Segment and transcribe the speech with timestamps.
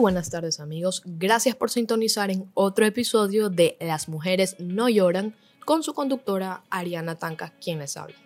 [0.00, 5.36] buenas tardes amigos, gracias por sintonizar en otro episodio de Las mujeres no lloran
[5.66, 8.16] con su conductora Ariana Tanca, quien les habla.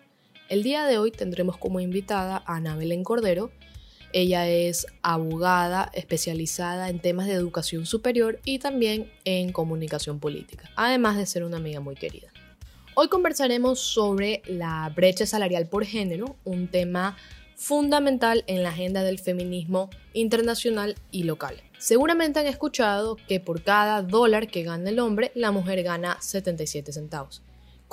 [0.48, 3.50] El día de hoy tendremos como invitada a Ana Belén Cordero.
[4.12, 11.16] Ella es abogada especializada en temas de educación superior y también en comunicación política, además
[11.16, 12.33] de ser una amiga muy querida.
[12.95, 17.16] Hoy conversaremos sobre la brecha salarial por género, un tema
[17.56, 21.62] fundamental en la agenda del feminismo internacional y local.
[21.78, 26.92] Seguramente han escuchado que por cada dólar que gana el hombre, la mujer gana 77
[26.92, 27.44] centavos.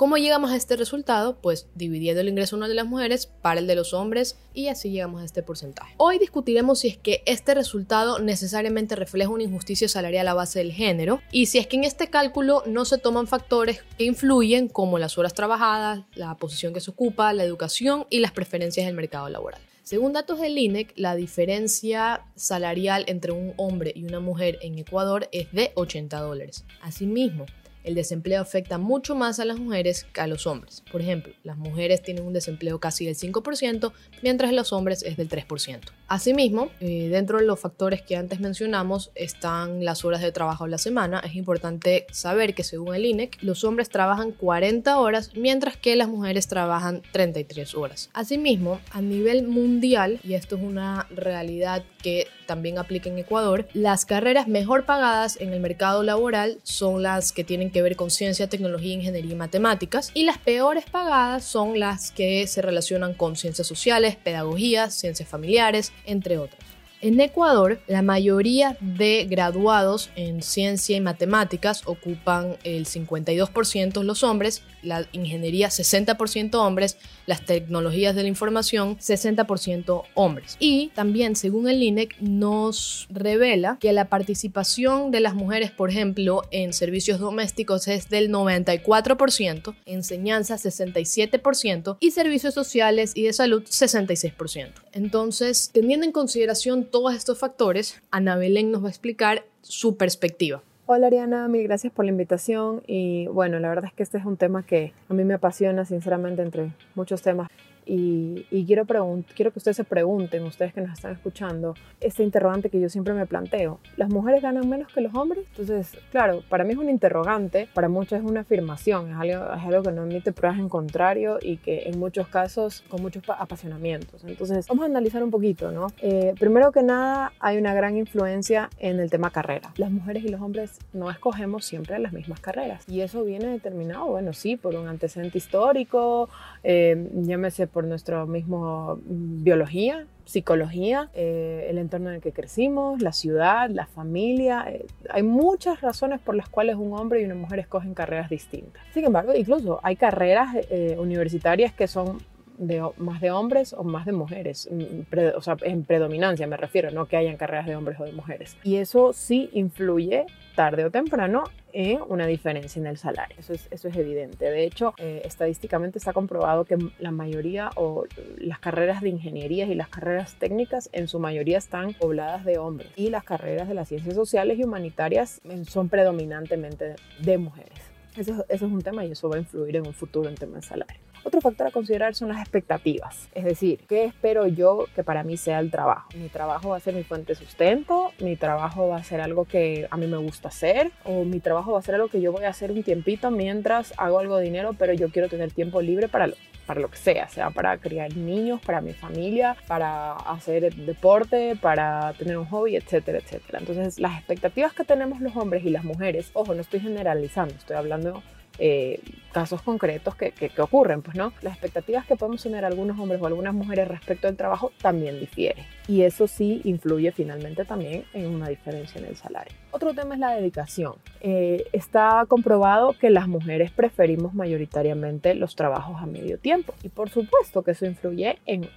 [0.02, 1.38] ¿Cómo llegamos a este resultado?
[1.40, 4.90] Pues dividiendo el ingreso anual de las mujeres para el de los hombres y así
[4.90, 5.94] llegamos a este porcentaje.
[5.96, 10.72] Hoy discutiremos si es que este resultado necesariamente refleja una injusticia salarial a base del
[10.72, 14.98] género y si es que en este cálculo no se toman factores que influyen como
[14.98, 19.28] las horas trabajadas, la posición que se ocupa, la educación y las preferencias del mercado
[19.28, 19.60] laboral.
[19.84, 25.28] Según datos del INEC, la diferencia salarial entre un hombre y una mujer en Ecuador
[25.30, 26.64] es de 80 dólares.
[26.80, 27.46] Asimismo,
[27.84, 30.82] el desempleo afecta mucho más a las mujeres que a los hombres.
[30.90, 35.28] Por ejemplo, las mujeres tienen un desempleo casi del 5%, mientras los hombres es del
[35.28, 35.80] 3%.
[36.08, 40.68] Asimismo, eh, dentro de los factores que antes mencionamos están las horas de trabajo a
[40.68, 41.20] la semana.
[41.24, 46.08] Es importante saber que según el INEC, los hombres trabajan 40 horas, mientras que las
[46.08, 48.10] mujeres trabajan 33 horas.
[48.12, 54.04] Asimismo, a nivel mundial, y esto es una realidad que también aplica en Ecuador, las
[54.04, 58.48] carreras mejor pagadas en el mercado laboral son las que tienen que ver con ciencia,
[58.48, 63.66] tecnología, ingeniería y matemáticas, y las peores pagadas son las que se relacionan con ciencias
[63.66, 66.71] sociales, pedagogía, ciencias familiares, entre otros.
[67.02, 74.62] En Ecuador, la mayoría de graduados en ciencia y matemáticas ocupan el 52% los hombres,
[74.84, 80.56] la ingeniería 60% hombres, las tecnologías de la información 60% hombres.
[80.60, 86.42] Y también, según el INEC, nos revela que la participación de las mujeres, por ejemplo,
[86.52, 94.70] en servicios domésticos es del 94%, enseñanza 67% y servicios sociales y de salud 66%.
[94.92, 100.62] Entonces, teniendo en consideración todos estos factores, Ana Belén nos va a explicar su perspectiva.
[100.86, 104.26] Hola Ariana, mil gracias por la invitación y bueno, la verdad es que este es
[104.26, 107.48] un tema que a mí me apasiona sinceramente entre muchos temas.
[107.84, 108.86] Y, quiero,
[109.34, 113.14] quiero que ustedes se pregunten, ustedes que nos están escuchando, este interrogante que yo siempre
[113.14, 113.80] me planteo.
[113.96, 115.44] ¿Las mujeres ganan menos que los hombres?
[115.50, 119.62] Entonces, claro, para mí es un interrogante, para muchos es una afirmación, es algo, es
[119.62, 124.24] algo que no admite pruebas en contrario y que en muchos casos con muchos apasionamientos.
[124.24, 125.88] Entonces, vamos a analizar un poquito, ¿no?
[126.00, 129.72] Eh, primero que nada, hay una gran influencia en el tema carrera.
[129.76, 134.06] Las mujeres y los hombres no escogemos siempre las mismas carreras y eso viene determinado,
[134.06, 136.28] bueno, sí, por un antecedente histórico,
[136.62, 143.12] eh, llámese por nuestra misma biología, psicología, eh, el entorno en el que crecimos, la
[143.12, 144.64] ciudad, la familia.
[144.68, 148.82] Eh, hay muchas razones por las cuales un hombre y una mujer escogen carreras distintas.
[148.92, 152.18] Sin embargo, incluso hay carreras eh, universitarias que son
[152.58, 156.90] de, más de hombres o más de mujeres, mm, o sea, en predominancia me refiero,
[156.90, 158.56] no que hayan carreras de hombres o de mujeres.
[158.62, 163.36] Y eso sí influye tarde o temprano en una diferencia en el salario.
[163.38, 164.44] Eso es, eso es evidente.
[164.50, 168.04] De hecho, eh, estadísticamente está comprobado que la mayoría o
[168.36, 172.90] las carreras de ingeniería y las carreras técnicas en su mayoría están pobladas de hombres
[172.96, 177.78] y las carreras de las ciencias sociales y humanitarias son predominantemente de mujeres.
[178.16, 180.62] Eso, eso es un tema y eso va a influir en un futuro en temas
[180.62, 181.01] de salario.
[181.24, 185.36] Otro factor a considerar son las expectativas, es decir, ¿qué espero yo que para mí
[185.36, 186.08] sea el trabajo?
[186.16, 189.44] Mi trabajo va a ser mi fuente de sustento, mi trabajo va a ser algo
[189.44, 192.32] que a mí me gusta hacer, o mi trabajo va a ser algo que yo
[192.32, 195.80] voy a hacer un tiempito mientras hago algo de dinero, pero yo quiero tener tiempo
[195.80, 196.34] libre para lo,
[196.66, 202.14] para lo que sea, sea para criar niños, para mi familia, para hacer deporte, para
[202.14, 203.60] tener un hobby, etcétera, etcétera.
[203.60, 207.76] Entonces, las expectativas que tenemos los hombres y las mujeres, ojo, no estoy generalizando, estoy
[207.76, 208.22] hablando
[208.58, 209.00] eh,
[209.32, 211.32] casos concretos que, ocurren, pues no.
[211.42, 215.64] Las expectativas que podemos tener algunos hombres o algunas mujeres respecto al trabajo también difiere
[215.88, 219.54] y eso sí influye finalmente también en una diferencia en el salario.
[219.70, 220.94] Otro tema es la dedicación.
[221.20, 227.10] Eh, está comprobado que las mujeres preferimos mayoritariamente los trabajos a medio tiempo y por
[227.10, 228.68] supuesto que eso influye en,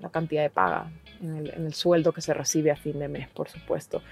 [0.00, 0.90] la cantidad de paga,
[1.22, 4.02] en el, en el, sueldo que se recibe a fin de mes, por supuesto.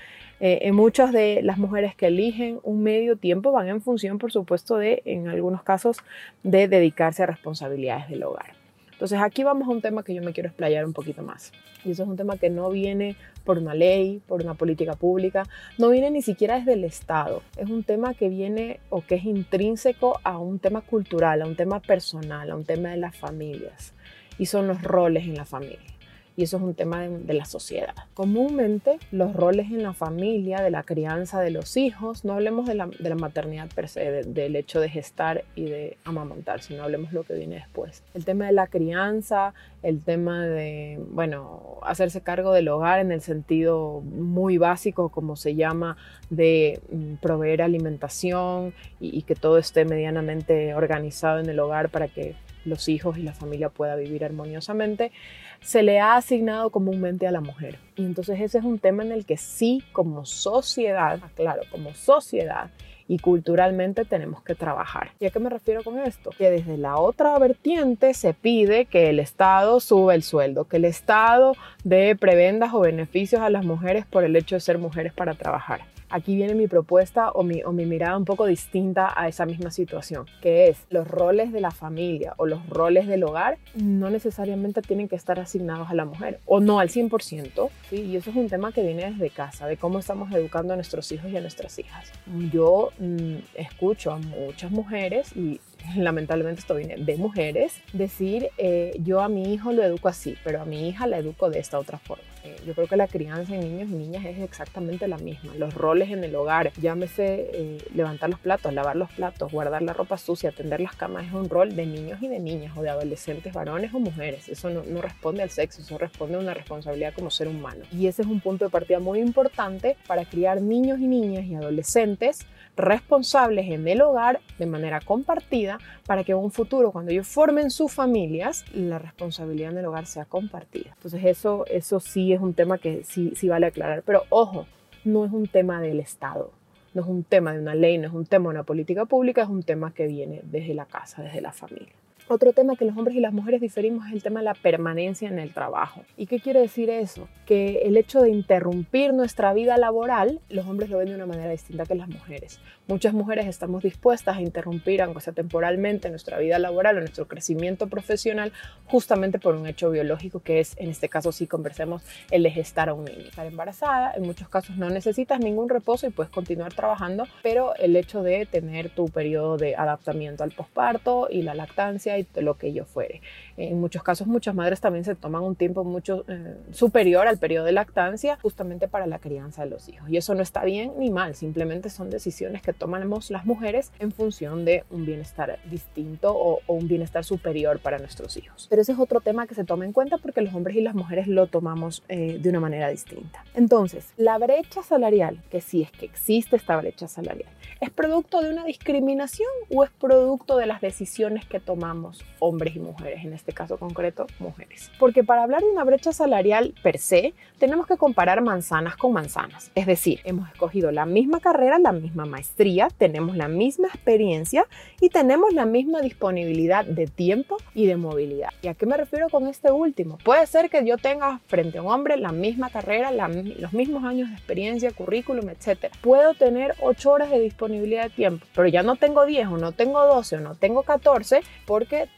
[0.41, 4.33] Eh, en muchas de las mujeres que eligen un medio tiempo van en función, por
[4.33, 5.99] supuesto, de, en algunos casos,
[6.43, 8.55] de dedicarse a responsabilidades del hogar.
[8.93, 11.53] Entonces aquí vamos a un tema que yo me quiero explayar un poquito más.
[11.85, 15.45] Y eso es un tema que no viene por una ley, por una política pública,
[15.79, 17.43] no viene ni siquiera desde el Estado.
[17.57, 21.57] Es un tema que viene o que es intrínseco a un tema cultural, a un
[21.57, 23.95] tema personal, a un tema de las familias.
[24.39, 25.94] Y son los roles en la familia.
[26.37, 27.95] Y eso es un tema de, la sociedad.
[28.15, 32.75] Comúnmente los roles en la familia, de la crianza de los hijos, no hablemos de
[32.75, 32.87] la,
[33.17, 37.57] maternidad per se, del hecho de gestar y de amamantar, sino hablemos lo que viene
[37.57, 38.03] después.
[38.15, 43.21] El tema de la crianza, el tema de, bueno, hacerse cargo del hogar en el
[43.21, 45.97] sentido muy básico, como se llama,
[46.31, 52.35] de mm, proveer alimentación y que todo esté medianamente organizado en el hogar para que
[52.65, 55.13] los hijos y la familia pueda vivir armoniosamente,
[55.61, 57.79] se le ha asignado comúnmente a la mujer.
[57.97, 62.71] Y entonces ese es un tema en el que sí, como sociedad, claro, como sociedad
[63.07, 65.11] y culturalmente tenemos que trabajar.
[65.21, 66.31] ¿Y a qué me refiero con esto?
[66.37, 70.87] Que desde la otra vertiente se pide que el Estado suba el sueldo, que el
[70.87, 75.35] Estado dé prebendas o beneficios a las mujeres por el hecho de ser mujeres para
[75.35, 80.27] trabajar aquí viene mi propuesta o mi, mirada un poco distinta a esa misma situación,
[80.41, 85.09] que es los roles de la familia o los roles del hogar no necesariamente tienen
[85.09, 87.97] que estar asignados a la mujer o no al 100%, ¿sí?
[87.97, 91.11] y eso es un tema que viene desde casa, de cómo estamos educando a nuestros
[91.11, 92.13] hijos y a nuestras hijas.
[92.53, 95.61] Yo mm, escucho a muchas mujeres y
[95.97, 100.63] lamentablemente esto viene de mujeres, decir eh, yo a mi hijo lo educo así, pero
[100.63, 102.34] a mi hija la educo de esta otra forma.
[102.45, 105.55] Eh, yo creo que la crianza en niños y niñas es exactamente la misma.
[105.55, 109.95] Los roles en el hogar, llámese eh, levantar los platos, lavar los platos, guardar la
[109.95, 112.91] ropa sucia, atender las camas, es un rol de niños y de niñas o de
[112.91, 114.51] adolescentes varones o mujeres.
[114.51, 117.85] Eso no, no responde al sexo, eso responde a una responsabilidad como ser humano.
[117.91, 121.55] Y ese es un punto de partida muy importante para criar niños y niñas y
[121.55, 122.47] adolescentes
[122.77, 127.71] responsables en el hogar de manera compartida para que en un futuro, cuando ellos formen
[127.71, 130.91] sus familias, la responsabilidad en el hogar sea compartida.
[130.97, 134.03] Entonces eso, eso sí es un tema que sí, sí vale aclarar.
[134.05, 134.67] Pero ojo,
[135.05, 136.51] no es un tema del Estado,
[136.95, 139.43] no es un tema de una ley, no es un tema de una política pública,
[139.43, 141.93] es un tema que viene desde la casa, desde la familia.
[142.27, 145.29] Otro tema que los hombres y las mujeres diferimos es el tema de la permanencia
[145.29, 146.05] en el trabajo.
[146.17, 147.29] ¿Y qué quiere decir eso?
[147.45, 151.51] Que el hecho de interrumpir nuestra vida laboral, los hombres lo ven de una manera
[151.51, 152.61] distinta que las mujeres.
[152.87, 157.89] Muchas mujeres estamos dispuestas a interrumpir, aunque sea temporalmente, nuestra vida laboral o nuestro crecimiento
[157.89, 158.53] profesional,
[158.87, 162.89] justamente por un hecho biológico que es, en este caso, si conversemos, el de gestar
[162.89, 163.29] a un niño.
[163.29, 167.97] Estar embarazada, en muchos casos no necesitas ningún reposo y puedes continuar trabajando, pero el
[167.97, 172.69] hecho de tener tu periodo de adaptamiento al posparto y la lactancia y lo que
[172.69, 173.21] ello fuere.
[173.57, 177.65] En muchos casos muchas madres también se toman un tiempo mucho eh, superior al periodo
[177.65, 180.09] de lactancia justamente para la crianza de los hijos.
[180.09, 184.13] Y eso no está bien ni mal, simplemente son decisiones que tomamos las mujeres en
[184.13, 188.67] función de un bienestar distinto o, un bienestar superior para nuestros hijos.
[188.69, 190.95] Pero ese es otro tema que se toma en cuenta porque los hombres y las
[190.95, 193.45] mujeres lo tomamos eh, de una manera distinta.
[193.55, 197.51] Entonces, la brecha salarial, que si es que existe esta brecha salarial,
[197.81, 202.04] ¿es producto de una discriminación o es producto de las decisiones que tomamos
[202.39, 204.91] hombres y mujeres en este caso concreto, mujeres.
[204.99, 209.71] Porque para hablar de una brecha salarial per se, tenemos que comparar manzanas con manzanas.
[209.75, 214.67] Es decir, hemos escogido la misma carrera, la misma maestría, tenemos la misma experiencia
[215.01, 218.51] y tenemos la misma disponibilidad de tiempo y de movilidad.
[218.63, 220.19] ¿Y a qué me refiero con este último?
[220.25, 224.29] Puede ser que yo tenga frente a un hombre la misma carrera, los mismos años
[224.29, 225.87] de experiencia, currículum, etc.
[226.01, 229.73] Puedo tener 8 horas de disponibilidad de tiempo, pero ya no tengo 10 o no
[229.73, 231.41] tengo 12 o no tengo 14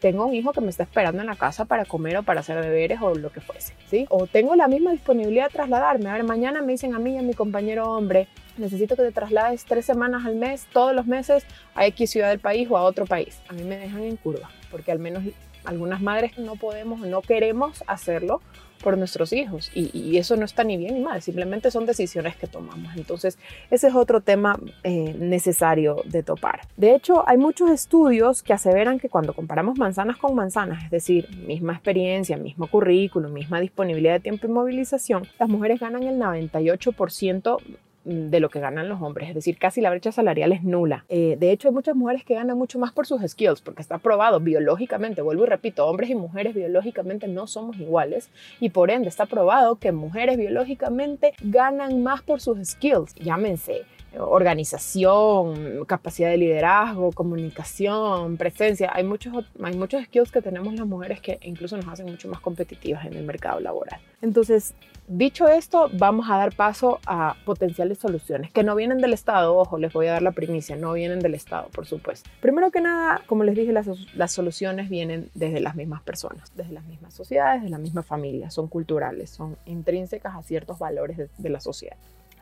[0.01, 2.61] tengo un hijo que me está esperando en la casa para comer o para hacer
[2.63, 4.07] deberes o lo que fuese, ¿sí?
[4.11, 6.09] O tengo la misma disponibilidad de trasladarme.
[6.11, 9.13] A ver, mañana me dicen a mí y a mi compañero hombre, necesito que te
[9.13, 12.83] traslades tres semanas al mes, todos los meses, a X ciudad del país o a
[12.83, 13.41] otro país.
[13.49, 15.25] A mí me dejan en curva, porque al menos
[15.65, 18.41] algunas madres no podemos, no queremos hacerlo
[18.83, 22.47] por nuestros hijos y, eso no está ni bien ni mal, simplemente son decisiones que
[22.47, 22.97] tomamos.
[22.97, 23.39] Entonces,
[23.71, 26.63] ese es otro tema eh, necesario de topar.
[26.77, 31.29] De hecho, hay muchos estudios que aseveran que cuando comparamos manzanas con manzanas, es decir,
[31.47, 37.59] misma experiencia, mismo currículum, misma disponibilidad de tiempo y movilización, las mujeres ganan el 98%
[38.07, 41.05] de lo que ganan los hombres, es decir, casi la brecha salarial es nula.
[41.09, 43.99] Eh, de hecho, hay muchas mujeres que ganan mucho más por sus skills, porque está
[43.99, 49.09] probado biológicamente, vuelvo y repito, hombres y mujeres biológicamente no somos iguales y por ende
[49.09, 53.85] está probado que mujeres biológicamente ganan más por sus skills, llámense
[54.19, 58.91] organización, capacidad de liderazgo, comunicación, presencia.
[58.93, 62.41] Hay muchos, hay muchos skills que tenemos las mujeres que incluso nos hacen mucho más
[62.41, 64.01] competitivas en el mercado laboral.
[64.23, 64.75] Entonces,
[65.09, 69.57] dicho esto, vamos a dar paso a potenciales soluciones que no vienen del Estado.
[69.57, 72.29] Ojo, les voy a dar la primicia, no vienen del Estado, por supuesto.
[72.41, 76.73] Primero que nada, como les dije, las, las soluciones vienen desde las mismas personas, desde
[76.73, 81.29] las mismas sociedades, de la misma familia, son culturales, son intrínsecas a ciertos valores de,
[81.39, 81.97] de la sociedad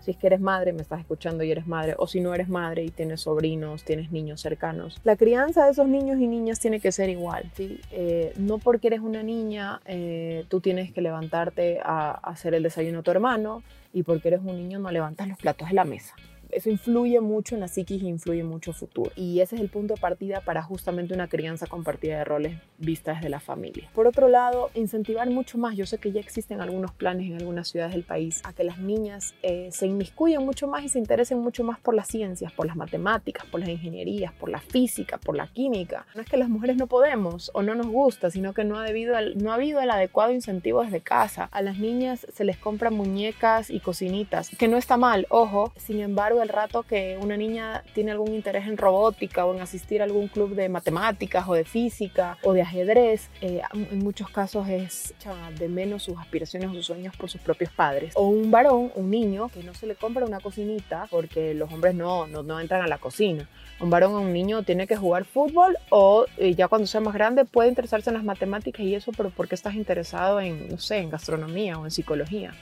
[0.04, 2.48] si es que eres madre, me estás escuchando y eres madre, o si no eres
[2.48, 5.00] madre y tienes sobrinos, tienes niños cercanos.
[5.02, 7.80] La crianza de esos niños y niñas tiene que ser igual, ¿sí?
[7.90, 12.98] Eh, no porque eres una niña, eh, tú tienes que levantarte a hacer el desayuno
[12.98, 16.14] a tu hermano, y porque eres un niño no levantas los platos de la mesa
[16.50, 19.10] eso influye mucho en la psiquis y influye mucho futuro.
[19.16, 23.14] Y ese es el punto de partida para justamente una crianza compartida de roles vista
[23.14, 23.88] desde la familia.
[23.94, 25.76] Por otro lado, incentivar mucho más.
[25.76, 28.78] Yo sé que ya existen algunos planes en algunas ciudades del país a que las
[28.78, 32.66] niñas eh, se inmiscuyan mucho más y se interesen mucho más por las ciencias, por
[32.66, 36.06] las matemáticas, por las ingenierías, por la física, por la química.
[36.14, 38.84] No es que las mujeres no podemos o no nos gusta, sino que no ha,
[38.84, 41.48] debido no ha habido el adecuado incentivo desde casa.
[41.52, 45.72] A las niñas se les compran muñecas y cocinitas, que no está mal, ojo.
[45.76, 50.00] Sin embargo, el rato que una niña tiene algún interés en robótica o en asistir
[50.00, 54.68] a algún club de matemáticas o de física o de ajedrez, eh, en muchos casos
[54.68, 55.14] es
[55.58, 58.12] de menos sus aspiraciones o sus sueños por sus propios padres.
[58.16, 61.94] O un varón, un niño, que no se le compra una cocinita porque los hombres
[61.94, 63.48] no, no, no entran a la cocina.
[63.80, 67.14] Un varón o un niño tiene que jugar fútbol o eh, ya cuando sea más
[67.14, 70.98] grande puede interesarse en las matemáticas y eso, pero porque estás interesado en, no sé,
[70.98, 72.52] en gastronomía o en psicología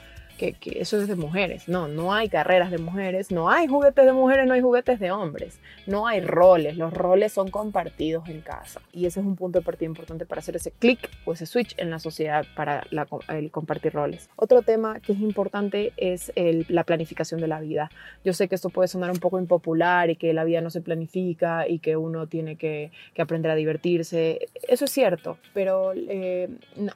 [0.51, 1.69] que, eso es de mujeres.
[1.69, 5.13] No, no hay carreras de mujeres, no hay juguetes de mujeres, no hay juguetes de
[5.13, 8.81] hombres, no hay roles, los roles son compartidos en casa.
[8.93, 11.75] Y ese es un punto de partida importante para hacer ese clic o ese switch
[11.79, 12.85] en la sociedad para
[13.29, 14.29] el compartir roles.
[14.37, 16.33] Otro tema que es importante es
[16.69, 17.91] la planificación de la vida.
[18.25, 20.81] Yo sé que esto puede sonar un poco impopular y que la vida no se
[20.81, 24.49] planifica y que uno tiene que, aprender a divertirse.
[24.69, 26.49] Eso es cierto, pero eh,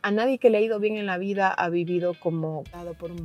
[0.03, 3.13] a nadie que le ha ido bien en la vida ha vivido como dado por
[3.13, 3.23] un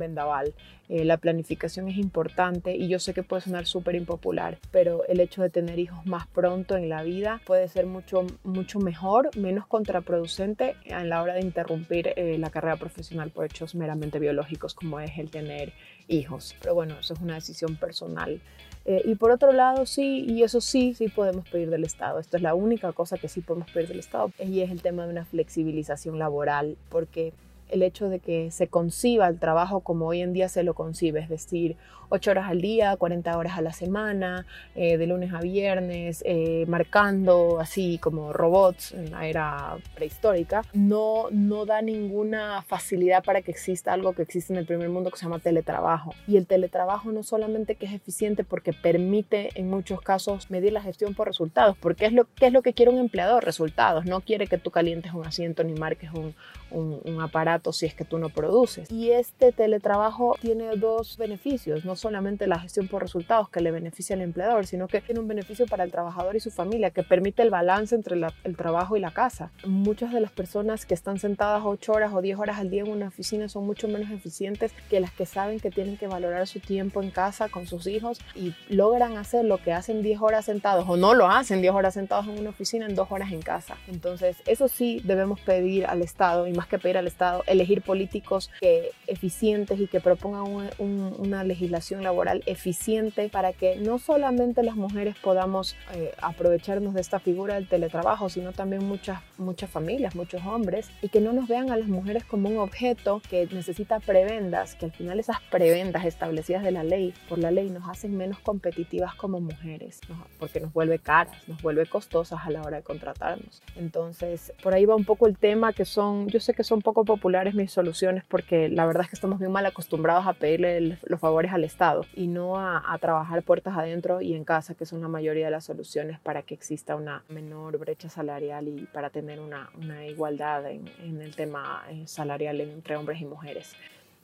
[0.88, 5.20] Eh, la planificación es importante y yo sé que puede sonar súper impopular, pero el
[5.20, 9.66] hecho de tener hijos más pronto en la vida puede ser mucho, mucho mejor, menos
[9.66, 15.00] contraproducente a la hora de interrumpir eh, la carrera profesional por hechos meramente biológicos como
[15.00, 15.72] es el tener
[16.08, 16.54] hijos.
[16.60, 18.40] Pero bueno, eso es una decisión personal.
[18.84, 22.18] Eh, y por otro lado, sí, y eso sí, sí podemos pedir del Estado.
[22.18, 25.04] Esto es la única cosa que sí podemos pedir del Estado y es el tema
[25.04, 27.32] de una flexibilización laboral, porque
[27.72, 31.20] el hecho de que se conciba el trabajo como hoy en día se lo concibe,
[31.20, 31.76] es decir,
[32.12, 36.66] 8 horas al día, 40 horas a la semana, eh, de lunes a viernes, eh,
[36.68, 43.50] marcando así como robots en la era prehistórica, no, no da ninguna facilidad para que
[43.50, 46.14] exista algo que existe en el primer mundo que se llama teletrabajo.
[46.28, 50.82] Y el teletrabajo no solamente que es eficiente porque permite en muchos casos medir la
[50.82, 53.42] gestión por resultados, porque es lo, ¿qué es lo que quiere un empleador?
[53.42, 54.04] Resultados.
[54.04, 56.34] No quiere que tú calientes un asiento ni marques un,
[56.72, 58.90] un, aparato si es que tú no produces.
[58.90, 64.16] Y este teletrabajo tiene dos beneficios, no solamente la gestión por resultados que le beneficia
[64.16, 67.42] al empleador, sino que tiene un beneficio para el trabajador y su familia, que permite
[67.42, 69.50] el balance entre el trabajo y la casa.
[69.64, 72.90] Muchas de las personas que están sentadas 8 horas o 10 horas al día en
[72.90, 76.60] una oficina son mucho menos eficientes que las que saben que tienen que valorar su
[76.60, 80.84] tiempo en casa con sus hijos y logran hacer lo que hacen 10 horas sentados
[80.88, 83.76] o no lo hacen 10 horas sentados en una oficina en 2 horas en casa.
[83.86, 88.90] Entonces, eso sí debemos pedir al Estado y que pedir al Estado, elegir políticos que,
[89.06, 90.44] eficientes y que propongan
[90.78, 97.18] una legislación laboral eficiente para que no solamente las mujeres podamos eh, aprovecharnos de esta
[97.20, 101.70] figura del teletrabajo, sino también muchas, muchas familias, muchos hombres, y que no nos vean
[101.70, 106.62] a las mujeres como un objeto que necesita prebendas, que al final esas prebendas establecidas
[106.62, 110.00] de la ley, por la ley, nos hacen menos competitivas como mujeres,
[110.38, 113.62] porque nos vuelve caras, nos vuelve costosas a la hora de contratarnos.
[113.76, 117.04] Entonces, por ahí va un poco el tema que son, yo sé que son poco
[117.04, 121.20] populares mis soluciones porque la verdad es que estamos bien mal acostumbrados a pedirle los
[121.20, 121.81] favores al Estado
[122.14, 125.64] y no a, trabajar puertas adentro y en casa, que son la mayoría de las
[125.64, 129.68] soluciones para que exista una menor brecha salarial y para tener una,
[130.06, 130.88] igualdad en,
[131.20, 133.74] el tema eh, salarial entre hombres y mujeres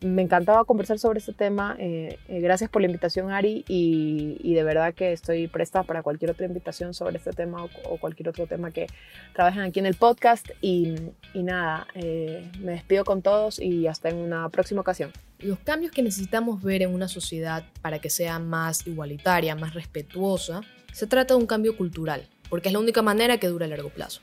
[0.00, 1.76] me encantaba conversar sobre este tema.
[1.78, 6.30] Eh, eh, gracias por la invitación, Ari, y, de verdad que estoy presta para cualquier
[6.30, 8.86] otra invitación sobre este tema o, cualquier otro tema que
[9.34, 10.48] trabajen aquí en el podcast.
[10.60, 10.94] Y,
[11.34, 15.12] nada, eh, me despido con todos y hasta en una próxima ocasión.
[15.40, 20.60] Los cambios que necesitamos ver en una sociedad para que sea más igualitaria, más respetuosa,
[20.92, 23.90] se trata de un cambio cultural, porque es la única manera que dura a largo
[23.90, 24.20] plazo.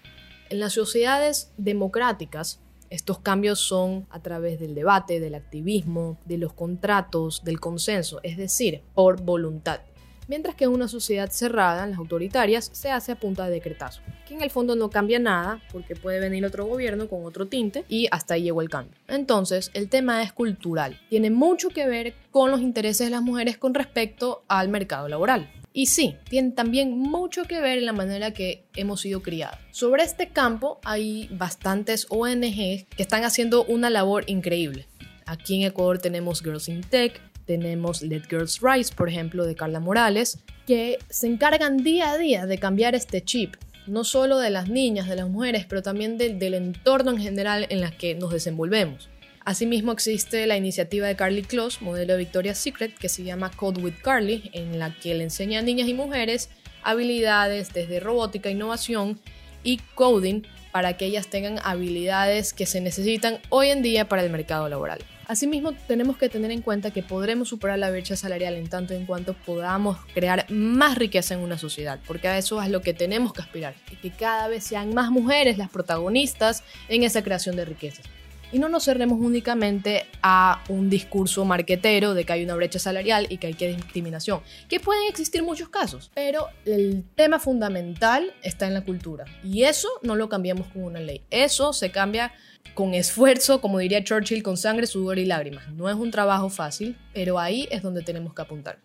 [0.49, 2.59] En las sociedades democráticas,
[2.95, 8.37] estos cambios son a través del debate, del activismo, de los contratos, del consenso, es
[8.37, 9.81] decir, por voluntad.
[10.27, 14.01] Mientras que en una sociedad cerrada, en las autoritarias, se hace a punta de decretazo,
[14.27, 17.85] que en el fondo no cambia nada porque puede venir otro gobierno con otro tinte
[17.87, 18.97] y hasta ahí llegó el cambio.
[19.07, 20.99] Entonces, el tema es cultural.
[21.09, 25.51] Tiene mucho que ver con los intereses de las mujeres con respecto al mercado laboral.
[25.77, 29.59] Y sí, tiene también mucho que ver en la manera que hemos sido criados.
[29.71, 34.87] Sobre este campo hay bastantes ONGs que están haciendo una labor increíble.
[35.25, 39.81] Aquí en Ecuador tenemos Girls in Tech, tenemos Let Girls Rise, por ejemplo, de Carla
[39.81, 44.69] Morales, que se encargan día a día de cambiar este chip, no solo de las
[44.69, 48.31] niñas, de las mujeres, pero también del, del entorno en general en el que nos
[48.31, 49.09] desenvolvemos.
[49.45, 53.79] Asimismo existe la iniciativa de Carly Close, modelo de Victoria's Secret, que se llama Code
[53.79, 56.49] with Carly, en la que le enseña a niñas y mujeres
[56.81, 59.19] habilidades desde robótica, innovación
[59.63, 64.31] y coding para que ellas tengan habilidades que se necesitan hoy en día para el
[64.31, 64.99] mercado laboral.
[65.27, 69.05] Asimismo, tenemos que tener en cuenta que podremos superar la brecha salarial en tanto en
[69.05, 73.31] cuanto podamos crear más riqueza en una sociedad, porque a eso es lo que tenemos
[73.31, 77.65] que aspirar, y que cada vez sean más mujeres las protagonistas en esa creación de
[77.65, 78.05] riquezas
[78.51, 83.27] y no nos cerremos únicamente a un discurso marquetero de que hay una brecha salarial
[83.29, 88.67] y que hay que discriminación, que pueden existir muchos casos, pero el tema fundamental está
[88.67, 92.33] en la cultura y eso no lo cambiamos con una ley, eso se cambia
[92.73, 95.69] con esfuerzo, como diría Churchill, con sangre, sudor y lágrimas.
[95.73, 98.79] No es un trabajo fácil, pero ahí es donde tenemos que apuntar.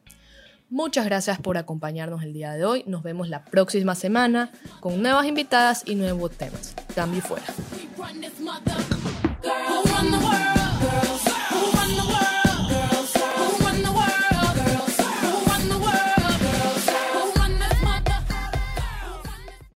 [0.68, 2.84] Muchas gracias por acompañarnos el día de hoy.
[2.86, 6.76] Nos vemos la próxima semana con nuevas invitadas y nuevos temas.
[6.94, 7.46] Cambio fuera.
[10.02, 10.49] Girls.